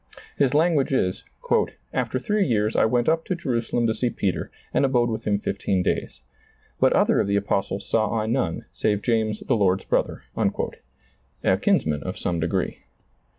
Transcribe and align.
His 0.35 0.55
language 0.55 0.91
is: 0.91 1.23
"After 1.93 2.17
three 2.17 2.43
years 2.47 2.75
I 2.75 2.85
went 2.85 3.07
up 3.07 3.23
to 3.25 3.35
Jerusalem 3.35 3.85
to 3.85 3.93
see 3.93 4.09
Peter, 4.09 4.49
and 4.73 4.83
abode 4.83 5.11
with 5.11 5.25
him 5.27 5.37
fifteen 5.37 5.83
days. 5.83 6.21
But 6.79 6.93
other 6.93 7.19
of 7.19 7.27
the 7.27 7.35
apostles 7.35 7.87
saw 7.87 8.11
I 8.19 8.25
none, 8.25 8.65
save 8.73 9.03
James 9.03 9.41
the 9.41 9.55
Lord's 9.55 9.85
brother," 9.85 10.23
a 10.35 11.57
kinsman 11.59 12.01
of 12.01 12.17
some 12.17 12.39
degree. 12.39 12.79